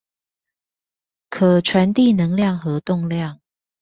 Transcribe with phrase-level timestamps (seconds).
[1.29, 3.39] 可傳遞能量和動量